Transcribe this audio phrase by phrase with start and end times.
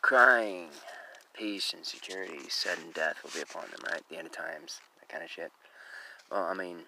[0.00, 0.68] crying,
[1.34, 4.02] peace and security, sudden death will be upon them, right?
[4.08, 5.52] The end of times, that kind of shit.
[6.30, 6.80] Well, I mean,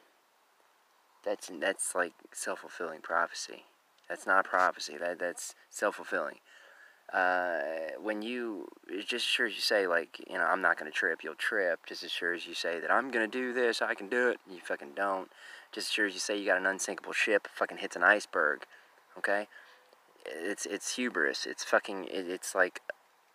[1.24, 3.65] that's that's like self-fulfilling prophecy.
[4.09, 4.96] That's not prophecy.
[4.98, 6.37] That that's self-fulfilling.
[7.12, 7.60] Uh,
[8.01, 8.66] when you
[9.01, 11.80] just as sure as you say like you know I'm not gonna trip, you'll trip.
[11.87, 14.38] Just as sure as you say that I'm gonna do this, I can do it,
[14.51, 15.30] you fucking don't.
[15.73, 18.65] Just as sure as you say you got an unsinkable ship, fucking hits an iceberg.
[19.16, 19.48] Okay,
[20.27, 21.46] it's it's hubris.
[21.46, 22.05] It's fucking.
[22.05, 22.80] It, it's like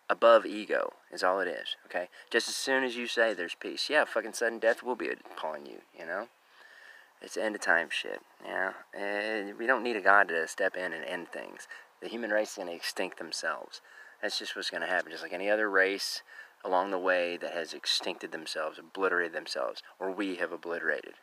[0.08, 1.76] above ego is all it is.
[1.86, 5.10] Okay, just as soon as you say there's peace, yeah, fucking sudden death will be
[5.10, 5.78] upon you.
[5.98, 6.28] You know.
[7.22, 8.22] It's end of time shit.
[8.46, 11.68] Yeah, and we don't need a god to step in and end things.
[12.00, 13.82] The human race is to extinct themselves.
[14.22, 15.10] That's just what's going to happen.
[15.10, 16.22] Just like any other race
[16.64, 21.14] along the way that has extincted themselves, obliterated themselves, or we have obliterated.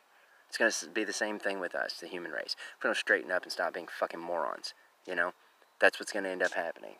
[0.49, 2.55] It's going to be the same thing with us, the human race.
[2.77, 4.73] If we don't straighten up and stop being fucking morons,
[5.05, 5.33] you know,
[5.79, 6.95] that's what's going to end up happening.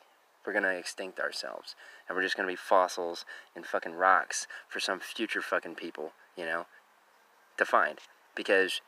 [0.46, 1.76] We're going to extinct ourselves.
[2.08, 3.26] And we're just going to be fossils
[3.56, 6.68] and fucking rocks for some future fucking people, you know,
[7.58, 8.00] to find
[8.36, 8.82] because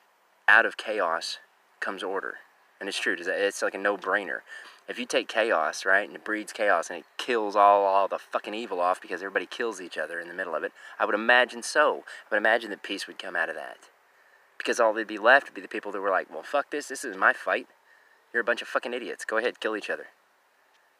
[0.47, 1.39] out of chaos
[1.79, 2.35] comes order.
[2.79, 3.17] And it's true.
[3.19, 4.39] It's like a no-brainer.
[4.87, 8.17] If you take chaos, right, and it breeds chaos and it kills all, all the
[8.17, 11.13] fucking evil off because everybody kills each other in the middle of it, I would
[11.13, 12.05] imagine so.
[12.25, 13.77] I would imagine that peace would come out of that.
[14.57, 16.87] Because all they'd be left would be the people that were like, well, fuck this.
[16.87, 17.67] This is my fight.
[18.33, 19.25] You're a bunch of fucking idiots.
[19.25, 20.07] Go ahead, kill each other.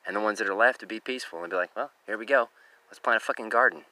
[0.06, 2.26] And the ones that are left would be peaceful and be like, well, here we
[2.26, 2.50] go.
[2.90, 3.84] Let's plant a fucking garden.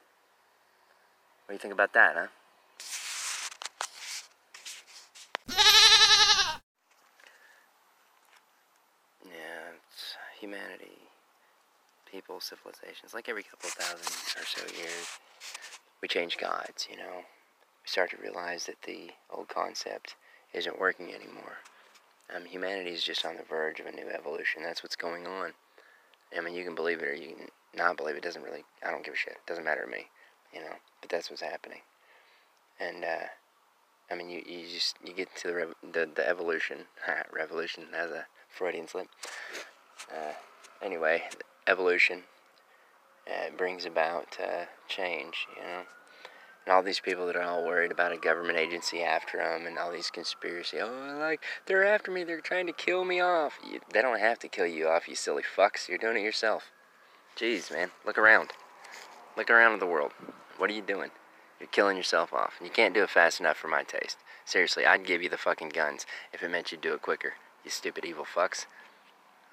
[1.46, 2.26] What do you think about that, huh?
[9.24, 9.72] Yeah,
[10.40, 10.98] humanity,
[12.10, 15.06] people, civilizations, like every couple thousand or so years,
[16.02, 17.22] we change gods, you know.
[17.82, 20.16] We start to realize that the old concept
[20.52, 21.58] isn't working anymore.
[22.34, 24.62] Um, humanity is just on the verge of a new evolution.
[24.62, 25.52] That's what's going on.
[26.36, 28.22] I mean, you can believe it or you can not believe it.
[28.22, 29.34] Doesn't really, I don't give a shit.
[29.34, 30.06] It doesn't matter to me,
[30.52, 30.74] you know.
[31.00, 31.80] But that's what's happening.
[32.78, 33.28] And, uh,
[34.10, 36.84] I mean, you, you just, you get to the, rev the, the evolution,
[37.32, 39.08] revolution as a Freudian slip.
[40.12, 40.32] Uh,
[40.82, 41.22] anyway,
[41.66, 42.24] evolution
[43.26, 45.82] uh, brings about uh, change, you know.
[46.68, 49.78] And all these people that are all worried about a government agency after them and
[49.78, 53.58] all these conspiracy, oh, like, they're after me, they're trying to kill me off.
[53.66, 55.88] You, they don't have to kill you off, you silly fucks.
[55.88, 56.64] You're doing it yourself.
[57.38, 58.50] Jeez, man, look around.
[59.34, 60.12] Look around at the world.
[60.58, 61.10] What are you doing?
[61.58, 62.56] You're killing yourself off.
[62.58, 64.18] And you can't do it fast enough for my taste.
[64.44, 67.32] Seriously, I'd give you the fucking guns if it meant you'd do it quicker.
[67.64, 68.66] You stupid evil fucks.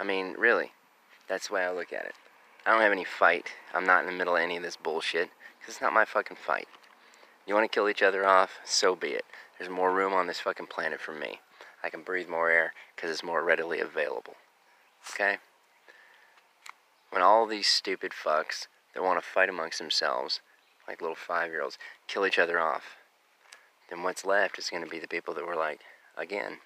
[0.02, 0.74] I mean, really,
[1.30, 2.16] that's the way I look at it.
[2.66, 3.54] I don't have any fight.
[3.74, 5.30] I'm not in the middle of any of this bullshit,
[5.62, 6.68] because it's not my fucking fight.
[7.46, 8.60] You want to kill each other off?
[8.64, 9.26] So be it.
[9.58, 11.40] There's more room on this fucking planet for me.
[11.84, 14.36] I can breathe more air because it's more readily available.
[15.14, 15.38] Okay?
[17.12, 20.42] When all these stupid fucks that want to fight amongst themselves,
[20.88, 22.98] like little five year olds, kill each other off,
[23.90, 25.82] then what's left is going to be the people that were like,
[26.18, 26.58] again,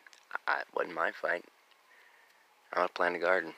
[0.48, 1.44] I, it wasn't my fight.
[2.74, 3.54] I want to plant a garden.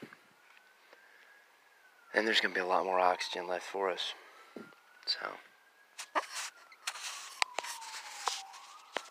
[2.13, 4.13] And there's going to be a lot more oxygen left for us.
[5.05, 5.27] So.